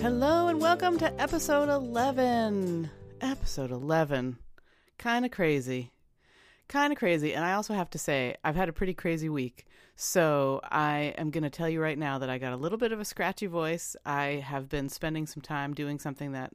[0.00, 2.88] Hello and welcome to episode 11.
[3.20, 4.38] Episode 11.
[4.96, 5.92] Kind of crazy.
[6.68, 7.34] Kind of crazy.
[7.34, 9.66] And I also have to say, I've had a pretty crazy week.
[9.96, 12.92] So I am going to tell you right now that I got a little bit
[12.92, 13.94] of a scratchy voice.
[14.06, 16.54] I have been spending some time doing something that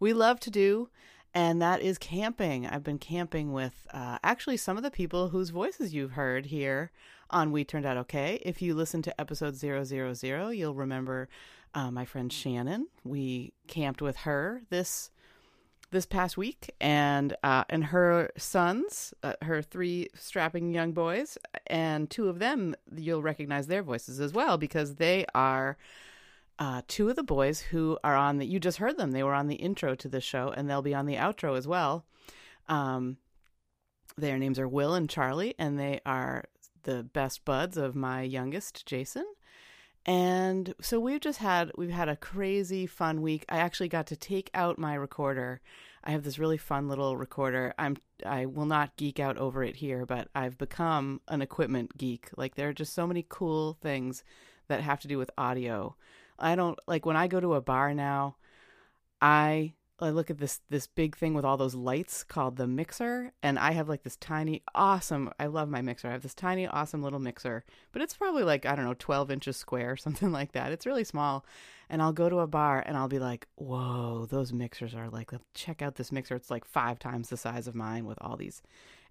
[0.00, 0.88] we love to do,
[1.34, 2.66] and that is camping.
[2.66, 6.92] I've been camping with uh, actually some of the people whose voices you've heard here
[7.28, 8.40] on We Turned Out Okay.
[8.42, 11.28] If you listen to episode 000, you'll remember
[11.76, 12.88] uh, my friend Shannon.
[13.04, 15.10] We camped with her this
[15.92, 22.10] this past week, and uh, and her sons, uh, her three strapping young boys, and
[22.10, 25.76] two of them you'll recognize their voices as well because they are
[26.58, 28.46] uh, two of the boys who are on the.
[28.46, 30.94] You just heard them; they were on the intro to the show, and they'll be
[30.94, 32.06] on the outro as well.
[32.68, 33.18] Um,
[34.16, 36.46] their names are Will and Charlie, and they are
[36.84, 39.26] the best buds of my youngest, Jason.
[40.06, 43.44] And so we've just had we've had a crazy fun week.
[43.48, 45.60] I actually got to take out my recorder.
[46.04, 47.74] I have this really fun little recorder.
[47.76, 52.30] I'm I will not geek out over it here, but I've become an equipment geek.
[52.36, 54.22] Like there are just so many cool things
[54.68, 55.96] that have to do with audio.
[56.38, 58.36] I don't like when I go to a bar now,
[59.20, 63.32] I I look at this this big thing with all those lights called the mixer,
[63.42, 65.30] and I have like this tiny, awesome.
[65.40, 66.08] I love my mixer.
[66.08, 69.30] I have this tiny, awesome little mixer, but it's probably like I don't know, twelve
[69.30, 70.72] inches square, something like that.
[70.72, 71.46] It's really small,
[71.88, 75.30] and I'll go to a bar and I'll be like, "Whoa, those mixers are like,
[75.54, 76.34] check out this mixer.
[76.36, 78.62] It's like five times the size of mine with all these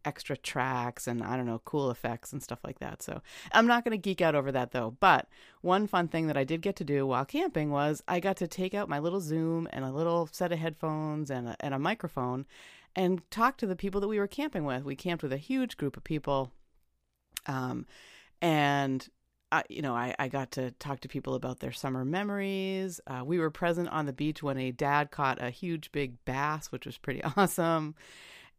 [0.05, 3.01] extra tracks and I don't know, cool effects and stuff like that.
[3.01, 3.21] So
[3.51, 4.95] I'm not going to geek out over that though.
[4.99, 5.27] But
[5.61, 8.47] one fun thing that I did get to do while camping was I got to
[8.47, 11.79] take out my little Zoom and a little set of headphones and a, and a
[11.79, 12.45] microphone
[12.95, 14.83] and talk to the people that we were camping with.
[14.83, 16.51] We camped with a huge group of people.
[17.45, 17.85] Um,
[18.41, 19.07] and
[19.51, 22.99] I, you know, I, I got to talk to people about their summer memories.
[23.05, 26.71] Uh, we were present on the beach when a dad caught a huge big bass,
[26.71, 27.95] which was pretty awesome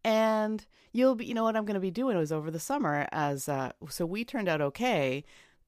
[0.07, 3.07] and you'll be you know what i'm going to be doing is over the summer
[3.13, 5.25] as uh, so we turned out okay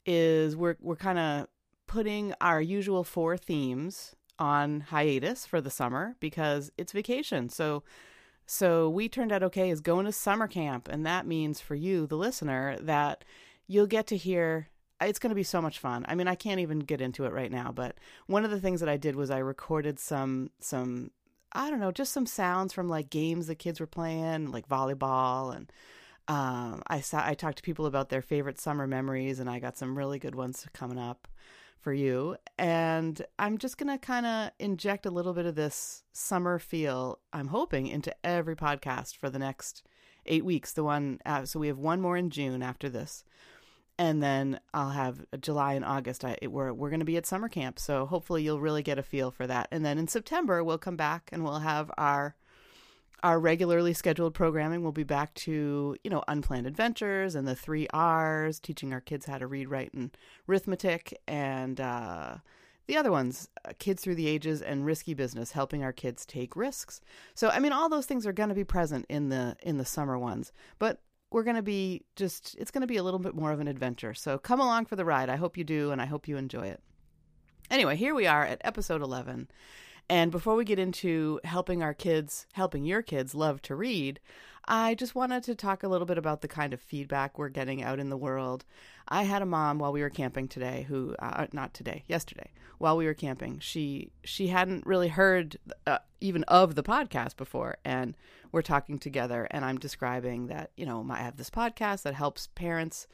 [0.07, 1.49] is we're we're kind of
[1.87, 7.83] putting our usual four themes on hiatus for the summer because it's vacation so
[8.47, 12.07] so we turned out okay is going to summer camp and that means for you
[12.07, 13.25] the listener that
[13.67, 14.69] you'll get to hear
[15.01, 16.05] it's going to be so much fun.
[16.09, 17.95] I mean, I can't even get into it right now, but
[18.27, 21.13] one of the things that I did was I recorded some some
[21.53, 25.55] I don't know, just some sounds from like games the kids were playing, like volleyball,
[25.55, 25.73] and
[26.29, 29.79] um, I saw I talked to people about their favorite summer memories, and I got
[29.79, 31.27] some really good ones coming up
[31.81, 32.37] for you.
[32.59, 37.19] And I'm just gonna kind of inject a little bit of this summer feel.
[37.33, 39.83] I'm hoping into every podcast for the next
[40.27, 40.73] eight weeks.
[40.73, 43.25] The one, uh, so we have one more in June after this
[43.99, 46.25] and then I'll have July and August.
[46.25, 49.03] I, we're we're going to be at summer camp, so hopefully you'll really get a
[49.03, 49.69] feel for that.
[49.71, 52.37] And then in September we'll come back and we'll have our
[53.25, 54.83] our regularly scheduled programming.
[54.83, 59.27] We'll be back to you know unplanned adventures and the three R's, teaching our kids
[59.27, 60.17] how to read, write, and
[60.49, 62.37] arithmetic, and uh,
[62.87, 66.55] the other ones, uh, kids through the ages and risky business, helping our kids take
[66.55, 67.01] risks.
[67.35, 69.85] So I mean, all those things are going to be present in the in the
[69.85, 73.35] summer ones, but we're going to be just, it's going to be a little bit
[73.35, 74.15] more of an adventure.
[74.15, 75.29] So come along for the ride.
[75.29, 76.81] I hope you do, and I hope you enjoy it.
[77.71, 79.49] Anyway, here we are at episode 11.
[80.09, 84.21] And before we get into helping our kids, helping your kids love to read,
[84.67, 87.83] I just wanted to talk a little bit about the kind of feedback we're getting
[87.83, 88.65] out in the world.
[89.07, 92.97] I had a mom while we were camping today who, uh, not today, yesterday, while
[92.97, 95.57] we were camping, she she hadn't really heard
[95.87, 98.17] uh, even of the podcast before, and
[98.53, 102.49] we're talking together, and I'm describing that you know I have this podcast that helps
[102.49, 103.07] parents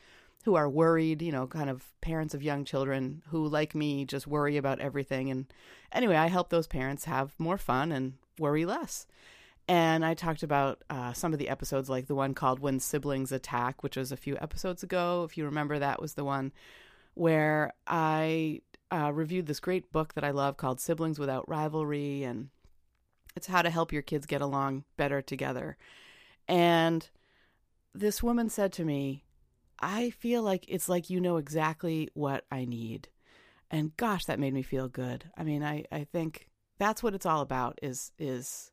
[0.45, 4.27] who are worried, you know, kind of parents of young children who, like me, just
[4.27, 5.31] worry about everything.
[5.31, 5.47] And
[5.91, 9.07] anyway, I help those parents have more fun and worry less.
[9.67, 13.33] And I talked about uh, some of the episodes, like the one called When Siblings
[13.33, 15.25] Attack, which was a few episodes ago.
[15.25, 16.53] If you remember, that was the one
[17.15, 18.61] where I
[18.93, 22.23] uh, reviewed this great book that I love called Siblings Without Rivalry.
[22.25, 22.51] And
[23.37, 25.77] it's how to help your kids get along better together.
[26.49, 27.09] And
[27.95, 29.25] this woman said to me,
[29.81, 33.09] I feel like it's like you know exactly what I need.
[33.71, 35.25] and gosh, that made me feel good.
[35.37, 36.49] I mean, I I think
[36.79, 37.79] that's what it's all about.
[37.83, 38.71] Is is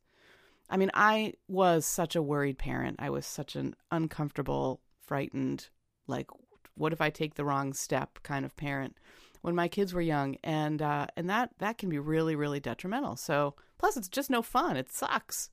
[0.70, 2.98] I mean, I was such a worried parent.
[3.00, 5.70] I was such an uncomfortable, frightened,
[6.08, 6.28] like,
[6.76, 8.96] what if I take the wrong step kind of parent
[9.42, 13.16] when my kids were young, and uh, and that that can be really really detrimental.
[13.16, 14.78] So plus, it's just no fun.
[14.78, 15.50] It sucks.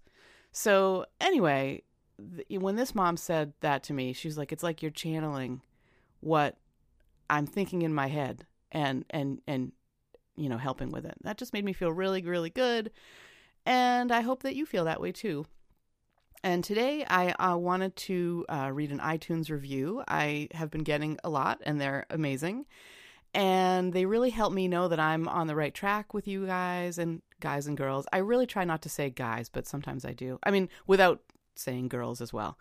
[0.53, 1.83] So anyway,
[2.19, 5.63] th- when this mom said that to me, she's like, "It's like you're channeling
[6.21, 6.59] what
[7.31, 9.73] I'm thinking in my head, and and and
[10.37, 12.91] you know, helping with it." That just made me feel really really good,
[13.65, 15.47] and I hope that you feel that way too.
[16.45, 20.05] And today I wanted to uh, read an iTunes review.
[20.07, 22.67] I have been getting a lot, and they're amazing.
[23.35, 26.99] And they really help me know that I'm on the right track with you guys
[26.99, 28.07] and guys and girls.
[28.13, 30.39] I really try not to say guys, but sometimes I do.
[30.43, 31.21] I mean, without
[31.55, 32.59] saying girls as well,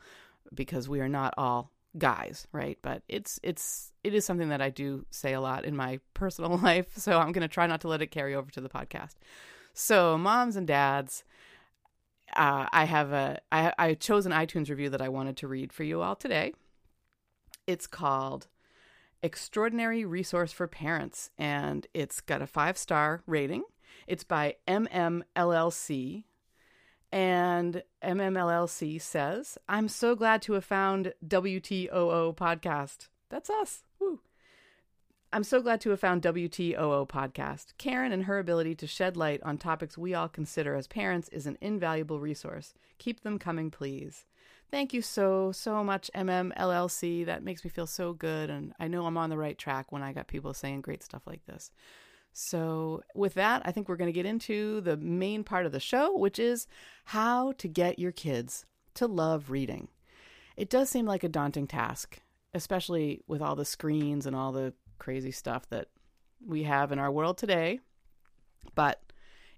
[0.54, 2.78] because we are not all guys, right?
[2.81, 6.58] But it's it's it is something that I do say a lot in my personal
[6.64, 9.16] life, so I'm going to try not to let it carry over to the podcast.
[9.74, 11.24] So, moms and dads,
[12.36, 15.72] uh, I have a I, I chose an iTunes review that I wanted to read
[15.72, 16.54] for you all today.
[17.66, 18.48] It's called
[19.24, 23.64] "Extraordinary Resource for Parents," and it's got a five star rating.
[24.06, 26.25] It's by MMLLC,
[27.12, 33.10] and MMLLC says, "I'm so glad to have found WTOO podcast.
[33.30, 33.84] That's us.
[34.00, 34.22] Woo."
[35.34, 37.74] I'm so glad to have found WTOO podcast.
[37.78, 41.46] Karen and her ability to shed light on topics we all consider as parents is
[41.46, 42.74] an invaluable resource.
[42.98, 44.25] Keep them coming, please.
[44.69, 47.25] Thank you so, so much, MMLLC.
[47.25, 48.50] That makes me feel so good.
[48.50, 51.22] And I know I'm on the right track when I got people saying great stuff
[51.25, 51.72] like this.
[52.34, 55.80] So, with that, I think we're going to get into the main part of the
[55.80, 56.68] show, which is
[57.06, 58.66] how to get your kids
[58.96, 59.88] to love reading.
[60.56, 62.22] It does seem like a daunting task,
[62.54, 65.88] especially with all the screens and all the crazy stuff that
[66.46, 67.80] we have in our world today.
[68.75, 69.02] But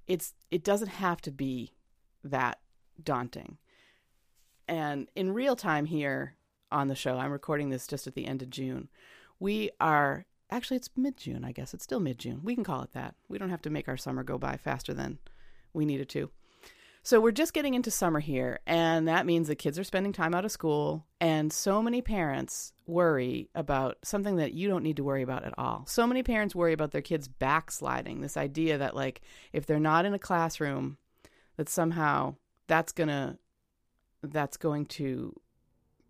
[0.07, 1.73] it's it doesn't have to be
[2.23, 2.59] that
[3.03, 3.57] daunting.
[4.69, 6.36] And in real time here
[6.71, 8.88] on the show, I'm recording this just at the end of June.
[9.39, 11.74] We are actually it's mid June, I guess.
[11.74, 12.42] It's still mid June.
[12.44, 13.16] We can call it that.
[13.27, 15.18] We don't have to make our summer go by faster than
[15.74, 16.30] we needed to.
[17.01, 20.36] So we're just getting into summer here, and that means the kids are spending time
[20.36, 25.04] out of school, and so many parents worry about something that you don't need to
[25.04, 25.86] worry about at all.
[25.88, 29.21] So many parents worry about their kids backsliding, this idea that like
[29.54, 30.98] if they're not in a classroom,
[31.56, 32.36] that somehow
[32.68, 33.38] that's going to
[34.24, 35.33] that's going to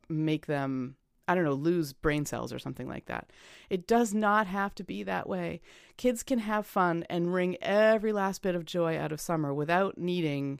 [0.09, 0.95] make them
[1.29, 3.29] I don't know, lose brain cells or something like that.
[3.69, 5.61] It does not have to be that way.
[5.95, 9.99] Kids can have fun and wring every last bit of joy out of summer without
[9.99, 10.59] needing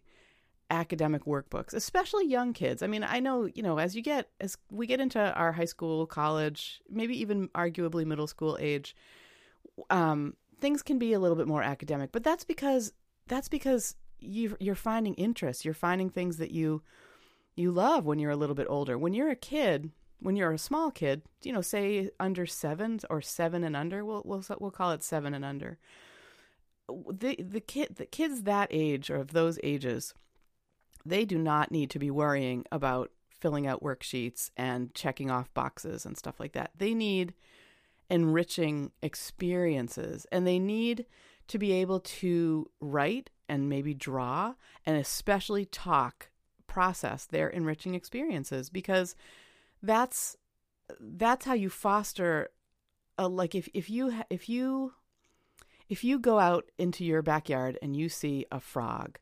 [0.70, 2.84] academic workbooks, especially young kids.
[2.84, 5.66] I mean, I know, you know, as you get as we get into our high
[5.66, 8.96] school, college, maybe even arguably middle school age,
[9.90, 12.12] um, things can be a little bit more academic.
[12.12, 12.94] But that's because
[13.28, 15.66] that's because you you're finding interest.
[15.66, 16.84] You're finding things that you
[17.60, 18.98] you love when you're a little bit older.
[18.98, 23.22] When you're a kid, when you're a small kid, you know, say under seven or
[23.22, 25.78] seven and under, we'll we'll we'll call it seven and under.
[26.88, 30.14] The the kid the kids that age or of those ages,
[31.06, 36.06] they do not need to be worrying about filling out worksheets and checking off boxes
[36.06, 36.72] and stuff like that.
[36.78, 37.34] They need
[38.10, 41.06] enriching experiences and they need
[41.48, 44.56] to be able to write and maybe draw
[44.86, 46.30] and especially talk
[46.70, 49.16] process their enriching experiences because
[49.84, 50.38] that's
[51.00, 52.50] that's how you foster
[53.18, 54.94] a, like if if you if you
[55.90, 59.18] if you go out into your backyard and you see a frog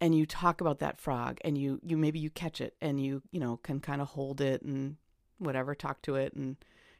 [0.00, 3.22] and you talk about that frog and you you maybe you catch it and you
[3.30, 4.96] you know can kind of hold it and
[5.38, 6.56] whatever talk to it and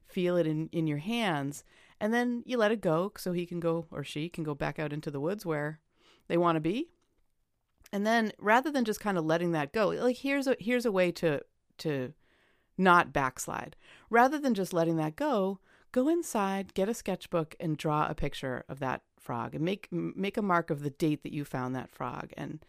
[0.06, 1.64] feel it in in your hands
[2.00, 4.78] and then you let it go so he can go or she can go back
[4.78, 5.80] out into the woods where
[6.28, 6.88] they want to be
[7.92, 10.92] and then rather than just kind of letting that go like here's a here's a
[10.92, 11.40] way to
[11.78, 12.12] to
[12.78, 13.76] not backslide.
[14.10, 15.60] Rather than just letting that go,
[15.92, 20.36] go inside, get a sketchbook and draw a picture of that frog and make make
[20.36, 22.64] a mark of the date that you found that frog and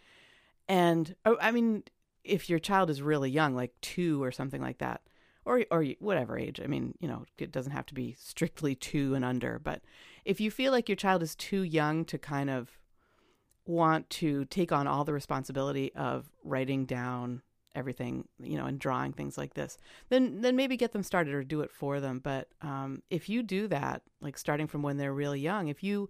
[0.68, 1.84] and oh, I mean
[2.24, 5.02] if your child is really young like 2 or something like that
[5.46, 6.60] or or whatever age.
[6.62, 9.82] I mean, you know, it doesn't have to be strictly 2 and under, but
[10.26, 12.80] if you feel like your child is too young to kind of
[13.68, 17.42] want to take on all the responsibility of writing down
[17.76, 19.78] everything, you know, and drawing things like this,
[20.10, 22.20] then then maybe get them started or do it for them.
[22.20, 26.10] But um, if you do that, like starting from when they're really young, if you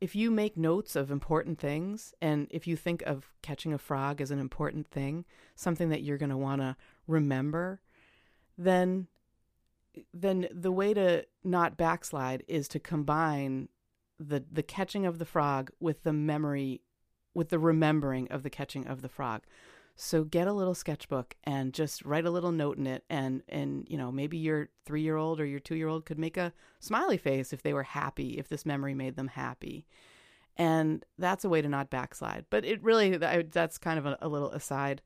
[0.00, 4.20] if you make notes of important things, and if you think of catching a frog
[4.20, 5.24] as an important thing,
[5.54, 7.80] something that you're going to want to remember,
[8.56, 9.06] then
[10.12, 13.68] then the way to not backslide is to combine
[14.18, 16.80] the the catching of the frog with the memory
[17.34, 19.42] with the remembering of the catching of the frog.
[19.96, 23.86] So get a little sketchbook and just write a little note in it and and
[23.88, 27.72] you know maybe your 3-year-old or your 2-year-old could make a smiley face if they
[27.72, 29.86] were happy if this memory made them happy.
[30.56, 32.46] And that's a way to not backslide.
[32.50, 35.02] But it really that's kind of a, a little aside.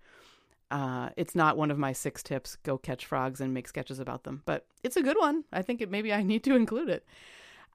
[0.70, 2.56] Uh, it's not one of my six tips.
[2.56, 5.44] Go catch frogs and make sketches about them, but it's a good one.
[5.50, 7.06] I think it maybe I need to include it.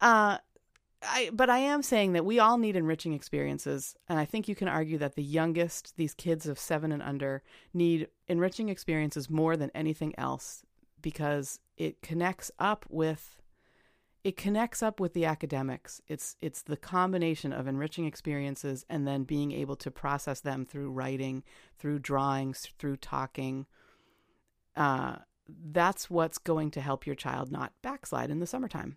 [0.02, 0.38] Uh,
[1.06, 3.96] I, but I am saying that we all need enriching experiences.
[4.08, 7.44] And I think you can argue that the youngest, these kids of seven and under,
[7.74, 10.64] need enriching experiences more than anything else
[11.02, 13.40] because it connects up with
[14.24, 16.02] it connects up with the academics.
[16.08, 20.92] It's it's the combination of enriching experiences and then being able to process them through
[20.92, 21.44] writing,
[21.78, 23.66] through drawings, through talking.
[24.78, 25.18] Uh,
[25.48, 28.96] that's what's going to help your child not backslide in the summertime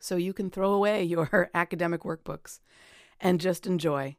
[0.00, 2.60] so you can throw away your academic workbooks
[3.20, 4.16] and just enjoy.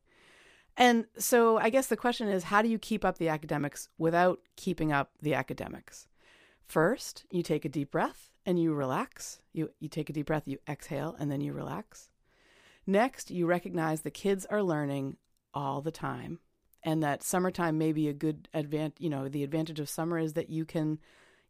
[0.78, 4.40] And so I guess the question is how do you keep up the academics without
[4.56, 6.08] keeping up the academics?
[6.66, 9.42] First, you take a deep breath and you relax.
[9.54, 12.10] You you take a deep breath, you exhale and then you relax.
[12.88, 15.18] Next, you recognize the kids are learning
[15.54, 16.40] all the time
[16.84, 20.34] and that summertime may be a good advantage, you know, the advantage of summer is
[20.34, 21.00] that you can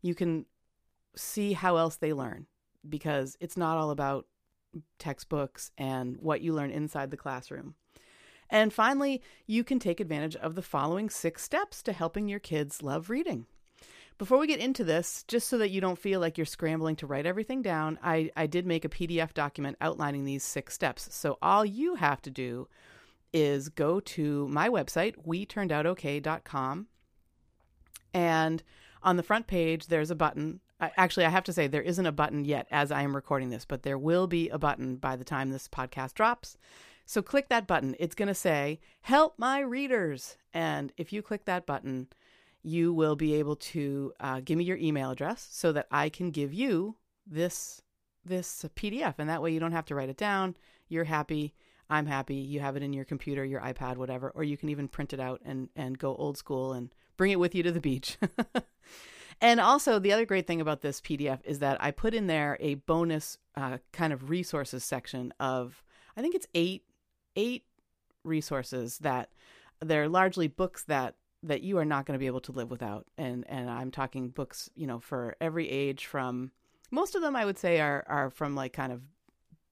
[0.01, 0.45] you can
[1.15, 2.47] see how else they learn
[2.87, 4.25] because it's not all about
[4.99, 7.75] textbooks and what you learn inside the classroom.
[8.49, 12.83] And finally, you can take advantage of the following six steps to helping your kids
[12.83, 13.45] love reading.
[14.17, 17.07] Before we get into this, just so that you don't feel like you're scrambling to
[17.07, 21.07] write everything down, I, I did make a PDF document outlining these six steps.
[21.11, 22.67] So all you have to do
[23.33, 26.87] is go to my website, weturnedoutokay.com.
[28.13, 28.63] And
[29.01, 32.11] on the front page, there's a button actually, I have to say there isn't a
[32.11, 35.23] button yet as I am recording this, but there will be a button by the
[35.23, 36.57] time this podcast drops.
[37.05, 37.95] So click that button.
[37.99, 40.37] It's going to say, Help my readers.
[40.53, 42.07] And if you click that button,
[42.63, 46.31] you will be able to uh, give me your email address so that I can
[46.31, 46.95] give you
[47.25, 47.81] this
[48.23, 50.55] this PDF and that way you don't have to write it down.
[50.87, 51.55] You're happy,
[51.89, 54.87] I'm happy, you have it in your computer, your iPad, whatever, or you can even
[54.87, 57.81] print it out and and go old school and bring it with you to the
[57.81, 58.17] beach.
[59.41, 62.57] And also, the other great thing about this PDF is that I put in there
[62.59, 65.83] a bonus uh, kind of resources section of,
[66.15, 66.83] I think it's eight,
[67.35, 67.65] eight
[68.23, 69.31] resources that
[69.81, 73.07] they're largely books that that you are not going to be able to live without.
[73.17, 76.51] And and I'm talking books, you know, for every age from
[76.91, 79.01] most of them I would say are are from like kind of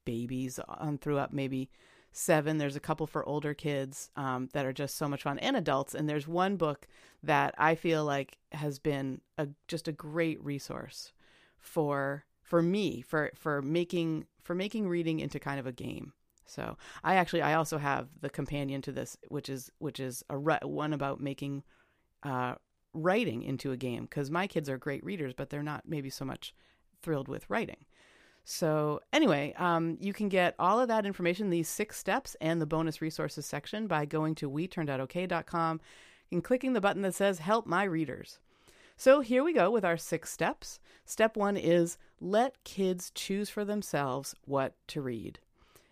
[0.05, 1.69] babies on through up maybe
[2.11, 2.57] seven.
[2.57, 5.95] There's a couple for older kids um, that are just so much fun and adults.
[5.95, 6.87] And there's one book
[7.23, 11.13] that I feel like has been a, just a great resource
[11.57, 16.13] for for me for for making for making reading into kind of a game.
[16.45, 20.37] So I actually I also have the companion to this, which is which is a
[20.67, 21.63] one about making
[22.23, 22.55] uh,
[22.93, 26.25] writing into a game because my kids are great readers, but they're not maybe so
[26.25, 26.53] much
[27.01, 27.85] thrilled with writing.
[28.51, 32.65] So, anyway, um, you can get all of that information, these six steps, and the
[32.65, 35.79] bonus resources section by going to weturnedoutokay.com
[36.31, 38.39] and clicking the button that says Help My Readers.
[38.97, 40.79] So, here we go with our six steps.
[41.05, 45.37] Step one is let kids choose for themselves what to read.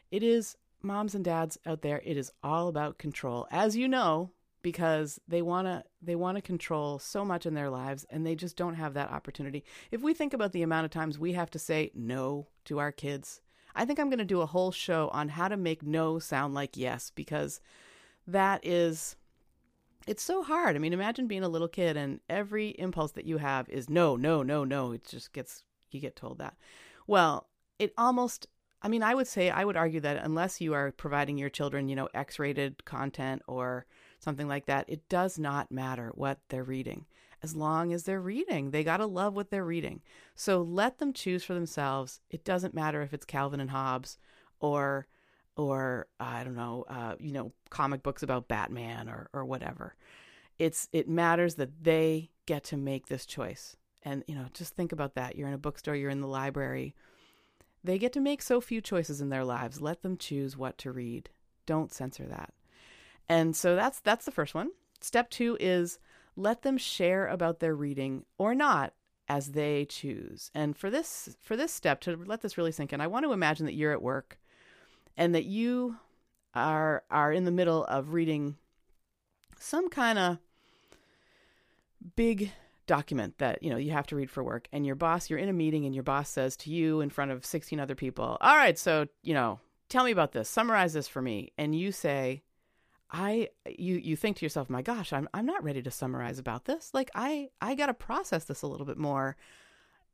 [0.10, 3.48] It is, moms and dads out there, it is all about control.
[3.52, 7.70] As you know, because they want to they want to control so much in their
[7.70, 9.64] lives and they just don't have that opportunity.
[9.92, 12.92] If we think about the amount of times we have to say no to our
[12.92, 13.42] kids,
[13.76, 16.54] I think I'm going to do a whole show on how to make no sound
[16.54, 17.62] like yes because
[18.26, 19.16] that is
[20.08, 20.76] it's so hard.
[20.76, 24.16] I mean, imagine being a little kid and every impulse that you have is no,
[24.16, 24.94] no, no, no.
[24.94, 26.56] It just gets you get told that.
[27.06, 27.48] Well,
[27.78, 28.48] it almost
[28.82, 31.90] I mean, I would say I would argue that unless you are providing your children,
[31.90, 33.86] you know, X-rated content or
[34.20, 37.06] something like that, it does not matter what they're reading.
[37.44, 40.02] As long as they're reading, they got to love what they're reading.
[40.36, 42.20] So let them choose for themselves.
[42.32, 44.18] It doesn't matter if it's Calvin and Hobbes
[44.60, 45.08] or
[45.56, 49.96] or I don't know, uh, you know, comic books about Batman or or whatever.
[50.58, 53.76] It's it matters that they get to make this choice.
[54.04, 55.36] And you know, just think about that.
[55.36, 56.96] You're in a bookstore, you're in the library.
[57.84, 59.82] They get to make so few choices in their lives.
[59.82, 61.30] Let them choose what to read.
[61.66, 62.54] Don't censor that.
[63.30, 64.72] And so that's that's the first one.
[65.02, 66.00] Step 2 is
[66.36, 68.94] let them share about their reading or not
[69.28, 70.50] as they choose.
[70.56, 73.34] And for this for this step to let this really sink in, I want to
[73.34, 74.40] imagine that you're at work
[75.16, 75.98] and that you
[76.54, 78.56] are are in the middle of reading
[79.60, 80.38] some kind of
[82.16, 82.52] big
[82.86, 85.50] document that you know you have to read for work and your boss you're in
[85.50, 88.56] a meeting and your boss says to you in front of 16 other people all
[88.56, 90.50] right so you know tell me about this.
[90.50, 91.52] Summarize this for me.
[91.58, 92.44] And you say,
[93.12, 96.66] I you you think to yourself, my gosh, I'm I'm not ready to summarize about
[96.66, 96.92] this.
[96.94, 99.38] Like I I got to process this a little bit more.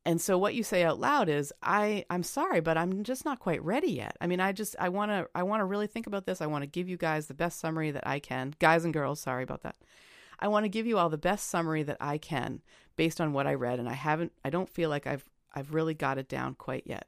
[0.05, 3.39] And so what you say out loud is, I I'm sorry, but I'm just not
[3.39, 4.17] quite ready yet.
[4.19, 6.41] I mean, I just I want to I want to really think about this.
[6.41, 8.53] I want to give you guys the best summary that I can.
[8.59, 9.75] Guys and girls, sorry about that.
[10.39, 12.61] I want to give you all the best summary that I can
[12.95, 15.93] based on what I read and I haven't I don't feel like I've I've really
[15.93, 17.07] got it down quite yet.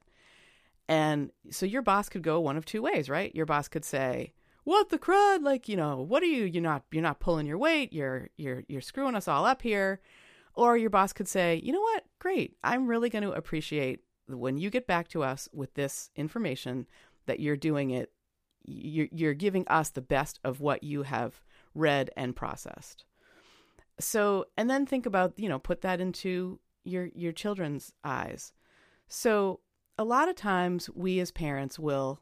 [0.88, 3.34] And so your boss could go one of two ways, right?
[3.36, 4.34] Your boss could say,
[4.66, 5.42] "What the crud?
[5.42, 6.44] Like, you know, what are you?
[6.44, 7.94] You're not you're not pulling your weight.
[7.94, 10.02] You're you're you're screwing us all up here."
[10.54, 12.06] Or your boss could say, "You know what?
[12.20, 12.58] Great.
[12.64, 16.88] I'm really going to appreciate when you get back to us with this information
[17.26, 18.12] that you're doing it
[18.68, 21.42] you're, you're giving us the best of what you have
[21.74, 23.06] read and processed."
[24.00, 28.54] So, and then think about, you know, put that into your your children's eyes.
[29.08, 29.62] So,
[29.98, 32.22] a lot of times we as parents will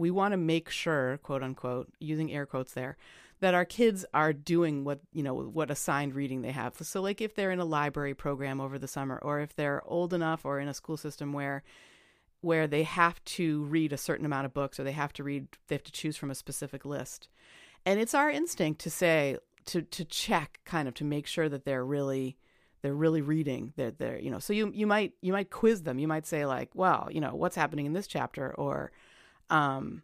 [0.00, 2.96] we want to make sure, quote unquote, using air quotes there,
[3.40, 6.74] that our kids are doing what, you know, what assigned reading they have.
[6.80, 10.14] So like if they're in a library program over the summer or if they're old
[10.14, 11.62] enough or in a school system where
[12.42, 15.46] where they have to read a certain amount of books or they have to read
[15.68, 17.28] they have to choose from a specific list.
[17.84, 21.66] And it's our instinct to say to to check kind of to make sure that
[21.66, 22.38] they're really
[22.82, 25.98] they're really reading they're, they're you know so you you might you might quiz them
[25.98, 28.90] you might say like well you know what's happening in this chapter or
[29.50, 30.02] um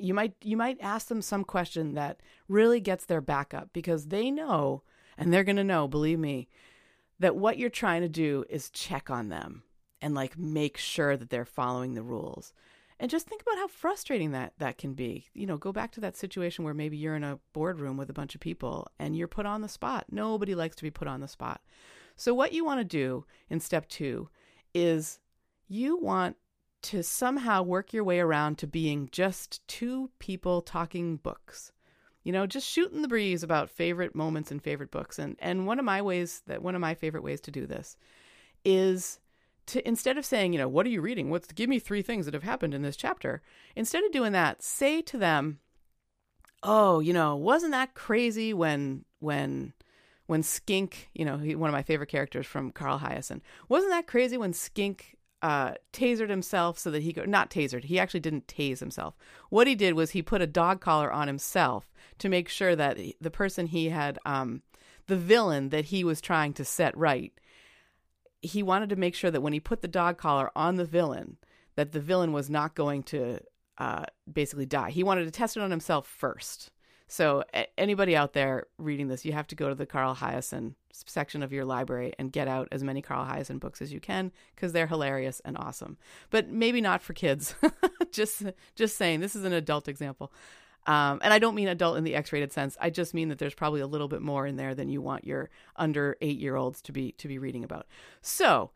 [0.00, 4.06] you might you might ask them some question that really gets their back up because
[4.06, 4.82] they know
[5.18, 6.48] and they're going to know believe me
[7.18, 9.62] that what you're trying to do is check on them
[10.00, 12.54] and like make sure that they're following the rules.
[12.98, 15.28] And just think about how frustrating that that can be.
[15.34, 18.14] You know go back to that situation where maybe you're in a boardroom with a
[18.14, 20.06] bunch of people and you're put on the spot.
[20.10, 21.60] Nobody likes to be put on the spot.
[22.16, 24.28] So what you want to do in step 2
[24.74, 25.18] is
[25.68, 26.36] you want
[26.82, 31.72] to somehow work your way around to being just two people talking books
[32.22, 35.78] you know just shooting the breeze about favorite moments and favorite books and and one
[35.78, 37.96] of my ways that one of my favorite ways to do this
[38.64, 39.20] is
[39.70, 41.30] to instead of saying, you know, what are you reading?
[41.30, 43.42] What's give me three things that have happened in this chapter?
[43.76, 45.60] Instead of doing that, say to them,
[46.62, 49.72] "Oh, you know, wasn't that crazy when when
[50.26, 54.06] when Skink, you know, he, one of my favorite characters from Carl Hiaasen, wasn't that
[54.06, 57.84] crazy when Skink uh, tasered himself so that he could not tasered.
[57.84, 59.16] He actually didn't tase himself.
[59.48, 62.98] What he did was he put a dog collar on himself to make sure that
[63.20, 64.62] the person he had, um,
[65.06, 67.32] the villain that he was trying to set right,
[68.42, 71.36] he wanted to make sure that when he put the dog collar on the villain,
[71.76, 73.40] that the villain was not going to
[73.78, 74.90] uh, basically die.
[74.90, 76.70] He wanted to test it on himself first.
[77.10, 77.42] So
[77.76, 81.52] anybody out there reading this, you have to go to the Carl Hiaasen section of
[81.52, 84.86] your library and get out as many Carl Hiaasen books as you can because they're
[84.86, 85.98] hilarious and awesome.
[86.30, 87.56] But maybe not for kids.
[88.12, 88.44] just
[88.76, 90.32] just saying, this is an adult example.
[90.86, 92.76] Um, and I don't mean adult in the X-rated sense.
[92.80, 95.24] I just mean that there's probably a little bit more in there than you want
[95.24, 97.88] your under eight-year-olds to be to be reading about.
[98.22, 98.70] So,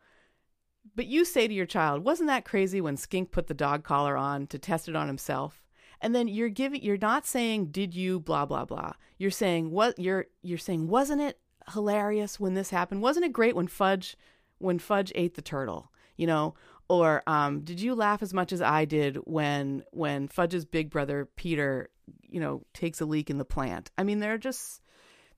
[0.93, 4.17] but you say to your child, "Wasn't that crazy when Skink put the dog collar
[4.17, 5.64] on to test it on himself?"
[6.01, 8.93] And then you're giving, you're not saying, "Did you?" Blah blah blah.
[9.17, 10.87] You're saying what you're you're saying.
[10.87, 11.39] Wasn't it
[11.73, 13.01] hilarious when this happened?
[13.01, 14.17] Wasn't it great when Fudge
[14.57, 15.91] when Fudge ate the turtle?
[16.17, 16.55] You know,
[16.87, 21.27] or um, did you laugh as much as I did when when Fudge's big brother
[21.35, 21.89] Peter,
[22.21, 23.91] you know, takes a leak in the plant?
[23.97, 24.81] I mean, there are just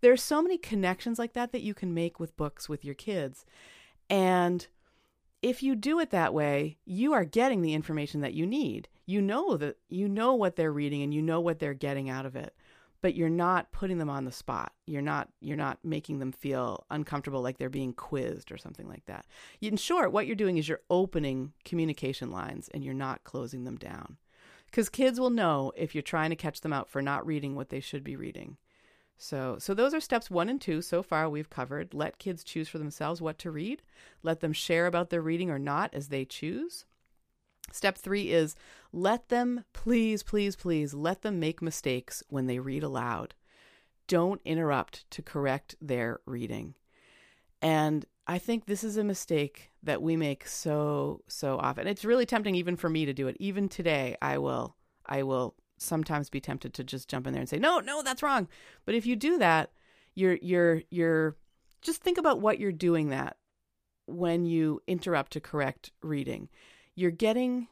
[0.02, 2.96] there are so many connections like that that you can make with books with your
[2.96, 3.46] kids,
[4.10, 4.68] and
[5.42, 8.90] if you do it that way, you are getting the information that you need.
[9.08, 12.28] You know that you know what they're reading and you know what they're getting out
[12.28, 12.54] of it
[13.02, 14.74] but you're not putting them on the spot.
[14.86, 19.06] You're not you're not making them feel uncomfortable like they're being quizzed or something like
[19.06, 19.26] that.
[19.62, 23.78] In short, what you're doing is you're opening communication lines and you're not closing them
[23.78, 24.18] down.
[24.72, 27.70] Cuz kids will know if you're trying to catch them out for not reading what
[27.70, 28.58] they should be reading.
[29.18, 31.94] So so those are steps 1 and 2 so far we've covered.
[31.94, 33.84] Let kids choose for themselves what to read.
[34.24, 36.86] Let them share about their reading or not as they choose.
[37.72, 38.56] Step three is
[38.92, 43.36] let them, please, please, please, let them make mistakes when they read aloud.
[44.08, 46.76] Don't interrupt to correct their reading.
[47.62, 51.88] And I think this is a mistake that we make so, so often.
[51.88, 53.38] It's really tempting even for me to do it.
[53.40, 54.76] Even today, I will,
[55.06, 58.24] I will sometimes be tempted to just jump in there and say, no, no, that's
[58.24, 58.48] wrong.
[58.86, 59.72] But if you do that,
[60.16, 61.36] you're, you're, you're,
[61.82, 63.38] just think about what you're doing that
[64.08, 66.50] when you interrupt to correct reading
[66.98, 67.68] you're getting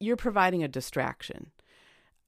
[0.00, 1.50] you're providing a distraction.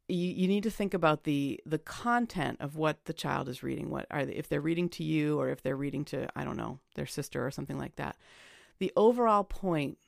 [0.09, 3.91] You, you need to think about the the content of what the child is reading.
[3.91, 6.57] What are they, if they're reading to you or if they're reading to i don't
[6.57, 8.17] know their sister or something like that.
[8.79, 9.99] The overall point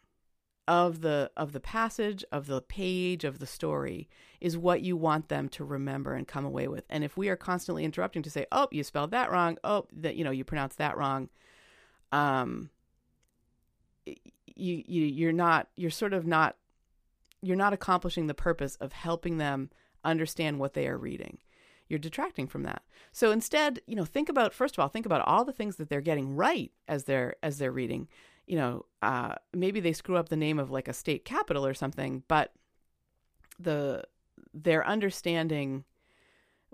[0.69, 4.09] of the of the passage of the page of the story
[4.40, 6.85] is what you want them to remember and come away with.
[6.90, 9.57] And if we are constantly interrupting to say oh you spelled that wrong.
[9.64, 11.31] Oh that you know you pronounced that wrong
[12.12, 12.69] um
[14.57, 16.57] you, you you're not you're sort of not
[17.43, 19.71] you're not accomplishing the purpose of helping them
[20.05, 21.38] understand what they are reading.
[21.88, 22.83] You're detracting from that.
[23.12, 25.88] So instead you know think about first of all think about all the things that
[25.88, 28.09] they're getting right as they're as they're reading.
[28.47, 31.75] You know, uh, maybe they screw up the name of like a state capital or
[31.75, 32.53] something, but
[33.59, 34.05] the
[34.53, 35.85] their understanding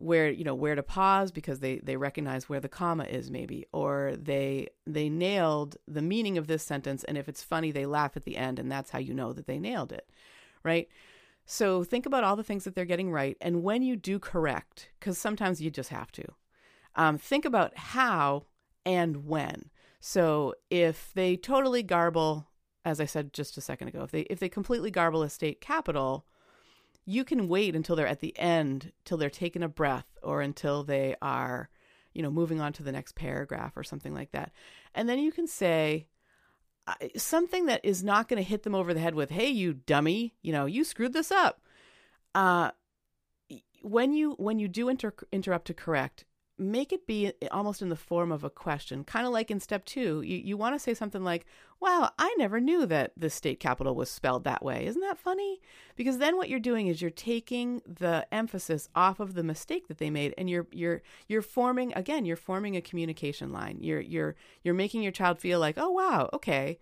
[0.00, 3.66] where you know where to pause because they they recognize where the comma is maybe
[3.72, 8.16] or they they nailed the meaning of this sentence and if it's funny they laugh
[8.16, 10.08] at the end and that's how you know that they nailed it
[10.62, 10.88] right?
[11.44, 14.88] So think about all the things that they're getting right and when you do correct
[14.98, 16.24] because sometimes you just have to
[16.96, 18.46] um, think about how
[18.86, 19.70] and when.
[20.00, 22.48] So if they totally garble,
[22.84, 25.60] as I said just a second ago, if they if they completely garble a state
[25.60, 26.24] capital,
[27.10, 30.84] you can wait until they're at the end, till they're taking a breath, or until
[30.84, 31.68] they are,
[32.14, 34.52] you know, moving on to the next paragraph or something like that,
[34.94, 36.06] and then you can say
[37.16, 40.34] something that is not going to hit them over the head with, "Hey, you dummy!
[40.42, 41.60] You know, you screwed this up."
[42.34, 42.70] Uh,
[43.82, 46.24] when you when you do inter- interrupt to correct,
[46.60, 49.84] make it be almost in the form of a question, kind of like in step
[49.84, 50.20] two.
[50.20, 51.46] You, you want to say something like,
[51.80, 54.84] Wow, I never knew that the state capital was spelled that way.
[54.84, 55.62] Isn't that funny?
[55.96, 59.96] Because then what you're doing is you're taking the emphasis off of the mistake that
[59.96, 63.78] they made and you're you're you're forming again, you're forming a communication line.
[63.80, 66.78] You're you're you're making your child feel like, Oh wow, okay.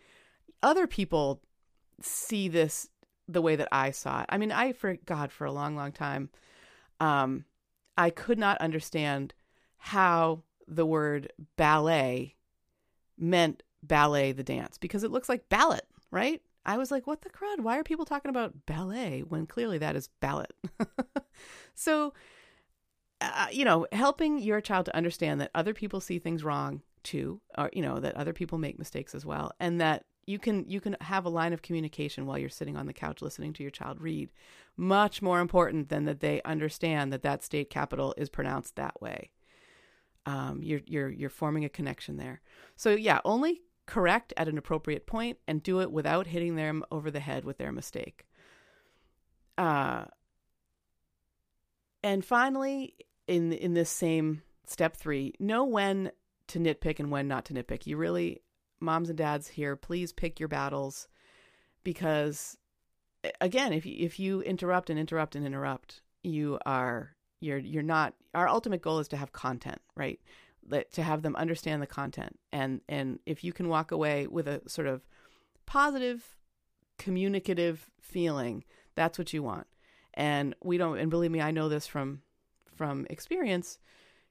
[0.62, 1.40] Other people
[2.02, 2.88] see this
[3.28, 4.26] the way that I saw it.
[4.28, 6.30] I mean, I for God for a long, long time,
[6.98, 7.44] um,
[7.96, 9.34] I could not understand
[9.78, 12.34] how the word ballet
[13.16, 16.42] meant ballet the dance because it looks like ballot, right?
[16.66, 17.60] I was like, what the crud?
[17.60, 20.52] Why are people talking about ballet when clearly that is ballot?
[21.74, 22.12] so,
[23.20, 27.40] uh, you know, helping your child to understand that other people see things wrong too,
[27.56, 30.78] or, you know, that other people make mistakes as well, and that you can you
[30.78, 33.70] can have a line of communication while you're sitting on the couch listening to your
[33.70, 34.28] child read
[34.76, 39.30] much more important than that they understand that that state capital is pronounced that way
[40.28, 42.40] um, you're you're you're forming a connection there.
[42.76, 47.10] So yeah, only correct at an appropriate point and do it without hitting them over
[47.10, 48.26] the head with their mistake.
[49.56, 50.04] Uh,
[52.02, 52.94] and finally,
[53.26, 56.12] in in this same step three, know when
[56.48, 57.86] to nitpick and when not to nitpick.
[57.86, 58.42] You really,
[58.80, 61.08] moms and dads here, please pick your battles,
[61.84, 62.58] because
[63.40, 68.14] again, if you, if you interrupt and interrupt and interrupt, you are you're you're not
[68.34, 70.20] our ultimate goal is to have content right?
[70.92, 72.38] To have them understand the content.
[72.52, 75.06] And and if you can walk away with a sort of
[75.66, 76.36] positive
[76.98, 79.66] communicative feeling that's what you want.
[80.14, 82.22] And we don't and believe me i know this from
[82.74, 83.78] from experience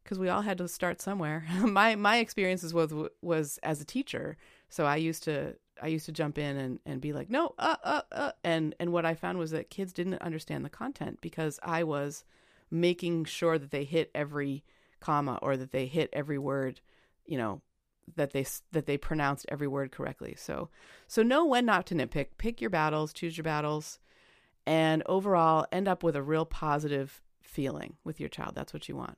[0.03, 1.45] because we all had to start somewhere.
[1.63, 4.37] My my experiences was was as a teacher.
[4.69, 7.75] So i used to i used to jump in and and be like no uh
[7.83, 11.59] uh uh and and what i found was that kids didn't understand the content because
[11.61, 12.23] i was
[12.69, 14.63] making sure that they hit every
[14.99, 16.81] comma or that they hit every word,
[17.25, 17.61] you know,
[18.15, 20.35] that they that they pronounced every word correctly.
[20.37, 20.69] So
[21.07, 22.27] so know when not to nitpick.
[22.37, 23.99] Pick your battles, choose your battles,
[24.65, 28.55] and overall end up with a real positive feeling with your child.
[28.55, 29.17] That's what you want.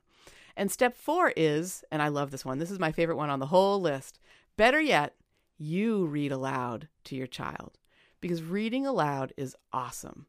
[0.56, 2.58] And step 4 is, and I love this one.
[2.58, 4.18] This is my favorite one on the whole list.
[4.56, 5.14] Better yet,
[5.56, 7.78] you read aloud to your child
[8.20, 10.26] because reading aloud is awesome.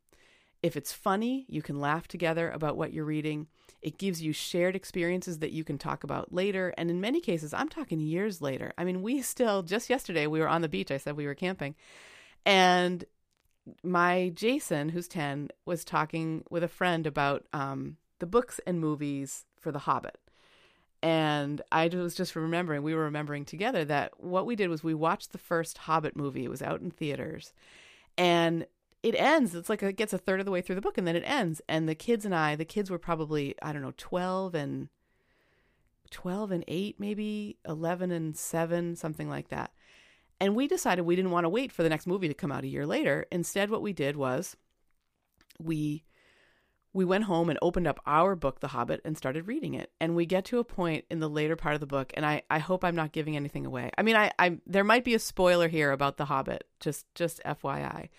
[0.64, 3.48] If it's funny, you can laugh together about what you're reading.
[3.82, 6.74] It gives you shared experiences that you can talk about later.
[6.78, 8.72] And in many cases, I'm talking years later.
[8.78, 10.92] I mean, we still, just yesterday, we were on the beach.
[10.92, 11.76] I said we were camping.
[12.46, 13.06] And
[13.84, 19.46] my Jason, who's 10, was talking with a friend about um, the books and movies
[19.60, 20.18] for The Hobbit.
[21.04, 24.94] And I was just remembering, we were remembering together that what we did was we
[24.94, 26.46] watched the first Hobbit movie.
[26.46, 27.54] It was out in theaters.
[28.18, 28.68] And
[29.04, 29.56] it ends.
[29.56, 31.24] It's like it gets a third of the way through the book and then it
[31.26, 31.62] ends.
[31.68, 34.90] And the kids and I, the kids were probably, I don't know, 12 and
[36.12, 39.72] 12 and 8, maybe 11 and 7, something like that.
[40.40, 42.64] And we decided we didn't want to wait for the next movie to come out
[42.64, 43.26] a year later.
[43.32, 44.56] Instead, what we did was
[45.60, 46.04] we
[46.94, 50.16] we went home and opened up our book the hobbit and started reading it and
[50.16, 52.60] we get to a point in the later part of the book and i, I
[52.60, 55.68] hope i'm not giving anything away i mean I, I there might be a spoiler
[55.68, 58.10] here about the hobbit just just fyi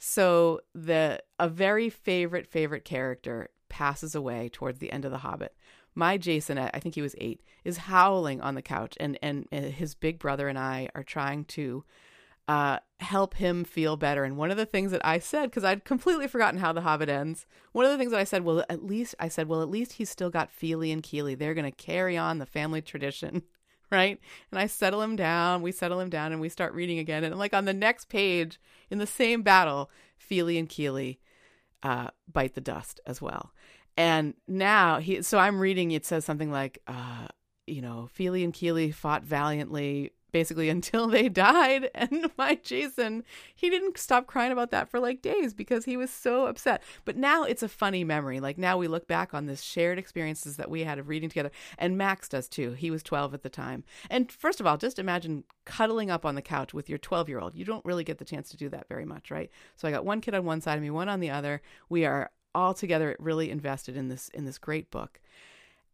[0.00, 5.54] so the a very favorite favorite character passes away towards the end of The Hobbit.
[5.94, 9.94] My Jason, I think he was eight, is howling on the couch, and and, his
[9.94, 11.84] big brother and I are trying to
[12.48, 14.24] uh, help him feel better.
[14.24, 17.10] And one of the things that I said, because I'd completely forgotten how The Hobbit
[17.10, 19.70] ends, one of the things that I said, well, at least I said, well, at
[19.70, 21.38] least he's still got Fili and Kili.
[21.38, 23.42] They're going to carry on the family tradition.
[23.90, 24.20] Right.
[24.52, 25.62] And I settle him down.
[25.62, 27.24] We settle him down and we start reading again.
[27.24, 31.18] And like on the next page in the same battle, Fili and Kili
[31.82, 33.52] uh, bite the dust as well.
[33.96, 37.26] And now he, so I'm reading, it says something like, uh,
[37.66, 41.90] you know, Fili and Kili fought valiantly basically until they died.
[42.00, 46.10] And my Jason, he didn't stop crying about that for like days because he was
[46.10, 46.82] so upset.
[47.04, 48.40] But now it's a funny memory.
[48.40, 51.50] Like now we look back on this shared experiences that we had of reading together.
[51.78, 52.72] And Max does too.
[52.72, 53.84] He was 12 at the time.
[54.08, 57.38] And first of all, just imagine cuddling up on the couch with your 12 year
[57.38, 57.54] old.
[57.54, 59.50] You don't really get the chance to do that very much, right?
[59.76, 61.60] So I got one kid on one side of me, one on the other.
[61.88, 65.20] We are all together really invested in this in this great book.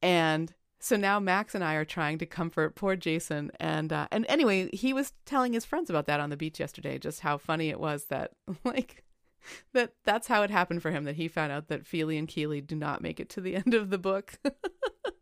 [0.03, 0.55] And
[0.87, 4.71] so now Max and I are trying to comfort poor Jason, and uh, and anyway,
[4.73, 7.81] he was telling his friends about that on the beach yesterday, just how funny it
[7.81, 9.03] was that like
[9.73, 12.65] that that's how it happened for him that he found out that Fili and Kili
[12.65, 14.35] do not make it to the end of the book.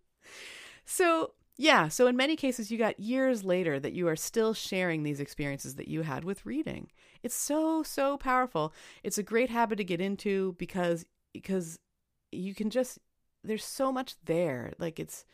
[0.84, 5.02] so yeah, so in many cases, you got years later that you are still sharing
[5.02, 6.90] these experiences that you had with reading.
[7.22, 8.74] It's so so powerful.
[9.02, 11.78] It's a great habit to get into because because
[12.32, 12.98] you can just
[13.42, 14.74] there's so much there.
[14.78, 15.24] Like it's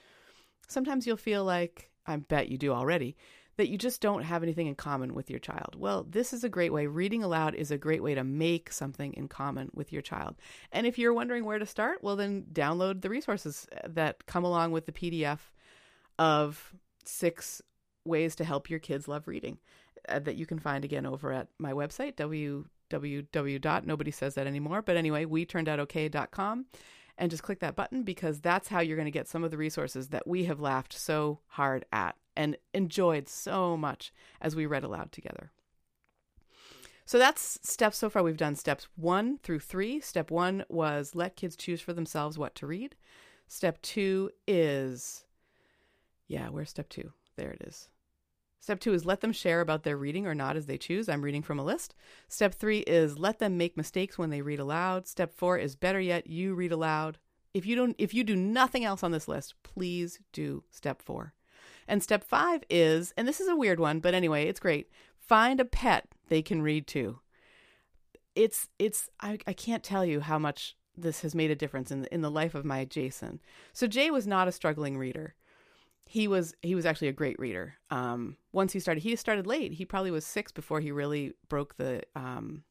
[0.70, 3.16] sometimes you'll feel like, I bet you do already,
[3.56, 5.74] that you just don't have anything in common with your child.
[5.76, 6.86] Well, this is a great way.
[6.86, 10.36] Reading aloud is a great way to make something in common with your child.
[10.72, 14.72] And if you're wondering where to start, well, then download the resources that come along
[14.72, 15.40] with the PDF
[16.18, 16.72] of
[17.04, 17.60] six
[18.06, 19.58] ways to help your kids love reading
[20.08, 23.84] uh, that you can find again over at my website, www.
[23.84, 24.80] Nobody says that anymore.
[24.80, 26.66] But anyway, we turned out okay.com
[27.20, 29.58] and just click that button because that's how you're going to get some of the
[29.58, 34.82] resources that we have laughed so hard at and enjoyed so much as we read
[34.82, 35.52] aloud together.
[37.04, 38.22] So that's steps so far.
[38.22, 40.00] We've done steps one through three.
[40.00, 42.96] Step one was let kids choose for themselves what to read.
[43.46, 45.24] Step two is,
[46.26, 47.12] yeah, where's step two?
[47.36, 47.88] There it is.
[48.60, 51.08] Step two is let them share about their reading or not as they choose.
[51.08, 51.94] I'm reading from a list.
[52.28, 55.08] Step three is let them make mistakes when they read aloud.
[55.08, 57.18] Step four is better yet, you read aloud.
[57.54, 61.32] If you don't if you do nothing else on this list, please do step four.
[61.88, 64.88] And step five is, and this is a weird one, but anyway, it's great.
[65.18, 67.18] Find a pet they can read to.
[68.36, 72.02] It's it's I, I can't tell you how much this has made a difference in
[72.02, 73.40] the, in the life of my Jason.
[73.72, 75.34] So Jay was not a struggling reader
[76.10, 77.74] he was he was actually a great reader.
[77.88, 79.74] Um, once he started, he started late.
[79.74, 82.64] He probably was six before he really broke the um,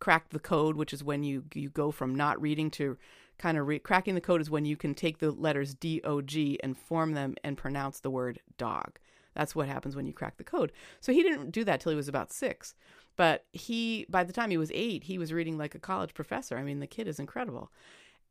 [0.00, 2.98] cracked the code, which is when you you go from not reading to
[3.38, 6.20] kind of re- cracking the code is when you can take the letters D O
[6.20, 8.98] G and form them and pronounce the word dog.
[9.34, 10.70] That's what happens when you crack the code.
[11.00, 12.74] So he didn't do that till he was about six.
[13.16, 16.58] But he, by the time he was eight, he was reading like a college professor.
[16.58, 17.72] I mean, the kid is incredible.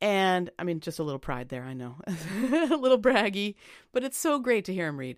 [0.03, 1.95] And I mean, just a little pride there, I know.
[2.07, 3.55] a little braggy,
[3.93, 5.17] but it's so great to hear him read.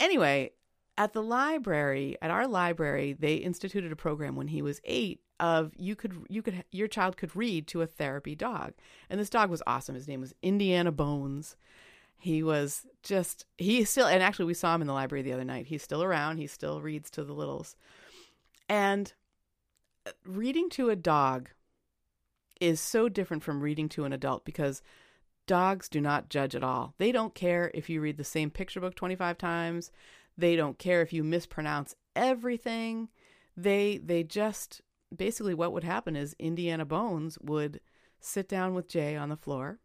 [0.00, 0.50] Anyway,
[0.98, 5.72] at the library, at our library, they instituted a program when he was 8 of
[5.76, 8.72] you could you could your child could read to a therapy dog.
[9.08, 9.94] And this dog was awesome.
[9.94, 11.56] His name was Indiana Bones.
[12.16, 15.44] He was just he still and actually we saw him in the library the other
[15.44, 15.66] night.
[15.66, 16.38] He's still around.
[16.38, 17.76] He still reads to the littles.
[18.68, 19.12] And
[20.06, 21.50] uh, reading to a dog
[22.60, 24.82] is so different from reading to an adult because
[25.46, 26.94] dogs do not judge at all.
[26.98, 29.90] They don't care if you read the same picture book 25 times.
[30.36, 33.08] They don't care if you mispronounce everything.
[33.56, 34.80] They they just
[35.14, 37.80] basically what would happen is Indiana Bones would
[38.20, 39.78] sit down with Jay on the floor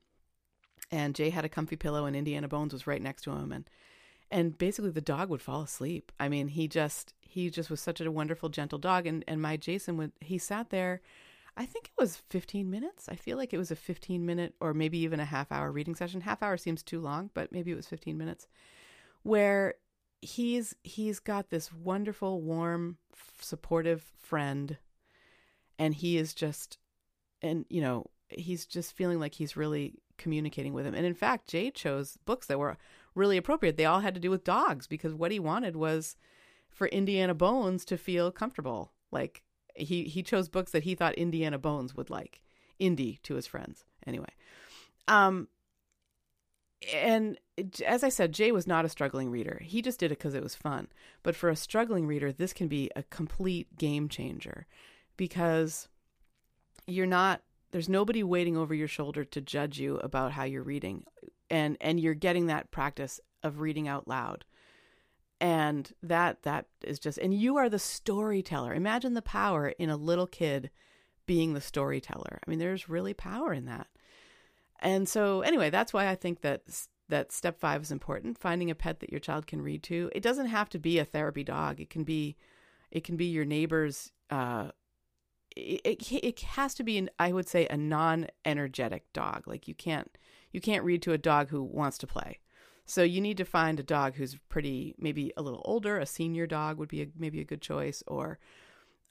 [0.92, 3.70] and Jay had a comfy pillow and Indiana Bones was right next to him and
[4.32, 6.12] and basically the dog would fall asleep.
[6.20, 9.58] I mean, he just he just was such a wonderful gentle dog and and my
[9.58, 11.02] Jason would he sat there
[11.58, 13.10] I think it was 15 minutes.
[13.10, 15.96] I feel like it was a 15 minute or maybe even a half hour reading
[15.96, 16.22] session.
[16.22, 18.48] Half hour seems too long, but maybe it was 15 minutes
[19.24, 19.76] where
[20.22, 22.98] he's he's got this wonderful, warm,
[23.40, 24.78] supportive friend
[25.78, 26.78] and he is just
[27.42, 30.94] and you know, he's just feeling like he's really communicating with him.
[30.94, 32.78] And in fact, Jay chose books that were
[33.16, 33.78] really appropriate.
[33.78, 36.16] They all had to do with dogs because what he wanted was
[36.70, 38.92] for Indiana Bones to feel comfortable.
[39.12, 39.42] Like
[39.80, 42.42] he he chose books that he thought Indiana Bones would like.
[42.78, 43.86] Indy to his friends.
[44.06, 44.30] Anyway.
[45.08, 45.48] Um
[46.94, 47.38] and
[47.86, 49.60] as I said, Jay was not a struggling reader.
[49.62, 50.88] He just did it because it was fun.
[51.24, 54.66] But for a struggling reader, this can be a complete game changer
[55.18, 55.90] because
[56.88, 61.04] you're not there's nobody waiting over your shoulder to judge you about how you're reading
[61.50, 64.46] and and you're getting that practice of reading out loud
[65.42, 68.74] and that that is just and you are the storyteller.
[68.74, 70.70] Imagine the power in a little kid
[71.26, 72.40] being the storyteller.
[72.46, 73.88] I mean there's really power in that.
[74.82, 76.64] And so anyway that's why i think that
[77.10, 80.12] that step 5 is important finding a pet that your child can read to.
[80.14, 81.80] It doesn't have to be a therapy dog.
[81.80, 82.36] It can be
[82.92, 84.72] it can be your neighbor's uh
[85.56, 89.48] it, it, it has to be an i would say a non-energetic dog.
[89.48, 90.18] Like you can't
[90.52, 92.40] you can't read to a dog who wants to play
[92.90, 96.00] so you need to find a dog who's pretty, maybe a little older.
[96.00, 98.40] A senior dog would be a, maybe a good choice, or,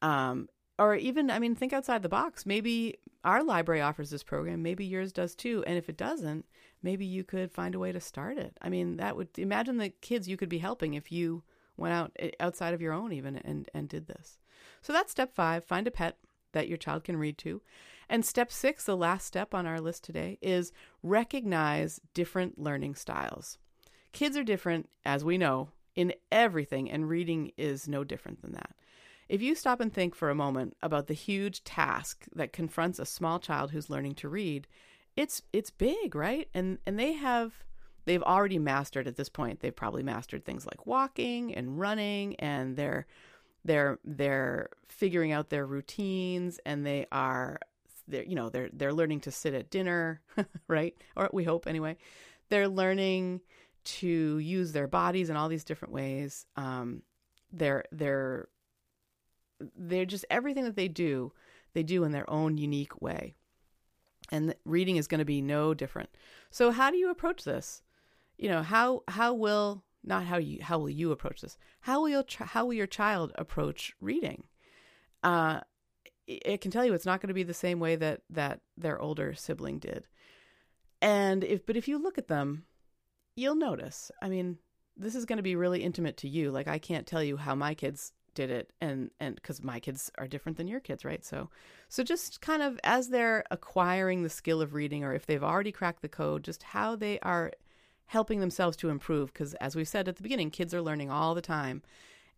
[0.03, 0.49] um,
[0.81, 2.45] or even I mean, think outside the box.
[2.45, 4.63] Maybe our library offers this program.
[4.63, 5.63] Maybe yours does too.
[5.65, 6.45] And if it doesn't,
[6.83, 8.59] maybe you could find a way to start it.
[8.61, 11.45] I mean, that would imagine the kids you could be helping if you
[11.77, 14.41] went out eh, outside of your own even and and did this.
[14.83, 15.65] So that's step five.
[15.65, 16.19] Find a pet
[16.53, 17.63] that your child can read to.
[18.09, 20.73] And step six, the last step on our list today, is
[21.05, 23.59] recognize different learning styles.
[24.19, 28.75] Kids are different, as we know, in everything, and reading is no different than that.
[29.29, 33.07] If you stop and think for a moment about the huge task that confronts a
[33.07, 34.67] small child who's learning to read,
[35.15, 36.49] it's it's big, right?
[36.53, 37.63] And and they have
[38.07, 39.61] they've already mastered at this point.
[39.61, 43.07] They've probably mastered things like walking and running and they're
[43.65, 47.61] they're they're figuring out their routines and they are
[48.09, 50.23] they're you know they're they're learning to sit at dinner,
[50.67, 50.97] right?
[51.15, 51.97] Or we hope anyway.
[52.49, 53.43] They're learning
[53.85, 56.47] to use their bodies in all these different ways.
[56.57, 57.03] Um,
[57.53, 58.49] they're they're
[59.77, 61.33] they're just everything that they do,
[61.75, 63.35] they do in their own unique way.
[64.31, 66.11] And reading is going to be no different.
[66.51, 67.83] So how do you approach this?
[68.37, 71.57] You know, how how will not how you how will you approach this?
[71.81, 74.45] How will your how will your child approach reading?
[75.23, 75.61] Uh,
[76.27, 79.01] it can tell you it's not going to be the same way that that their
[79.01, 80.07] older sibling did.
[81.01, 82.65] And if but if you look at them
[83.39, 84.11] you'll notice.
[84.21, 84.59] I mean,
[84.97, 86.51] this is going to be really intimate to you.
[86.51, 90.13] Like I can't tell you how my kids did it and and cuz my kids
[90.19, 91.25] are different than your kids, right?
[91.25, 91.51] So
[91.89, 95.73] so just kind of as they're acquiring the skill of reading or if they've already
[95.73, 97.53] cracked the code, just how they are
[98.07, 101.35] helping themselves to improve because as we said at the beginning, kids are learning all
[101.35, 101.83] the time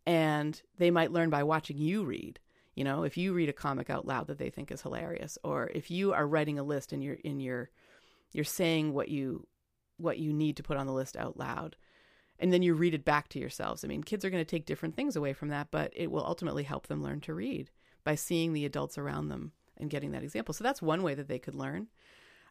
[0.07, 2.39] and they might learn by watching you read.
[2.75, 5.71] You know, if you read a comic out loud that they think is hilarious or
[5.75, 7.71] if you are writing a list and you're in your
[8.33, 9.47] you're saying what you
[10.01, 11.77] what you need to put on the list out loud.
[12.39, 13.85] And then you read it back to yourselves.
[13.85, 16.25] I mean, kids are going to take different things away from that, but it will
[16.25, 17.71] ultimately help them learn to read
[18.03, 20.55] by seeing the adults around them and getting that example.
[20.55, 21.89] So that's one way that they could learn.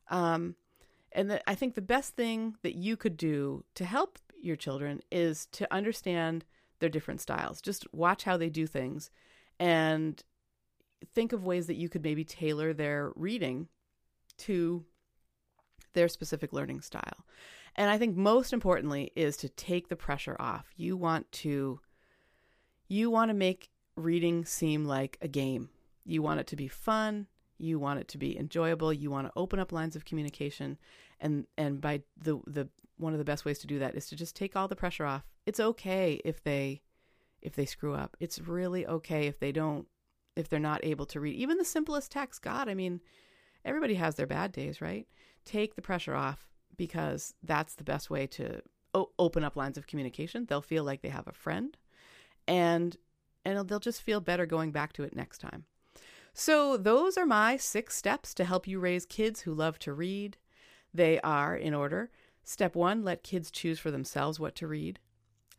[0.10, 0.56] Um,
[1.12, 5.02] and the, I think the best thing that you could do to help your children
[5.12, 6.46] is to understand
[6.80, 7.62] their different styles.
[7.62, 9.10] Just watch how they do things
[9.60, 10.24] and
[11.14, 13.68] think of ways that you could maybe tailor their reading
[14.38, 14.86] to
[15.94, 17.26] their specific learning style.
[17.76, 20.68] And I think most importantly is to take the pressure off.
[20.76, 21.80] You want to
[22.88, 25.70] you want to make reading seem like a game.
[26.06, 29.34] You want it to be fun, you want it to be enjoyable, you want to
[29.36, 30.78] open up lines of communication
[31.20, 34.16] and and by the the one of the best ways to do that is to
[34.16, 35.24] just take all the pressure off.
[35.46, 36.82] It's okay if they
[37.42, 38.18] if they screw up.
[38.20, 39.88] It's really okay if they don't
[40.36, 42.42] if they're not able to read even the simplest text.
[42.42, 43.02] God, I mean,
[43.66, 45.08] everybody has their bad days, right?
[45.50, 48.62] Take the pressure off because that's the best way to
[48.94, 50.46] o- open up lines of communication.
[50.46, 51.76] They'll feel like they have a friend
[52.48, 52.96] and
[53.46, 55.66] and they'll just feel better going back to it next time.
[56.34, 60.38] So those are my 6 steps to help you raise kids who love to read.
[60.94, 62.12] They are in order.
[62.44, 65.00] Step 1, let kids choose for themselves what to read.